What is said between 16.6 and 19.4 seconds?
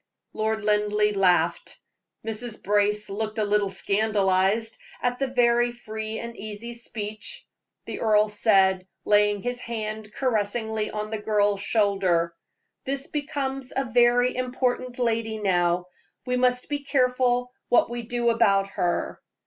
be careful what we do about her.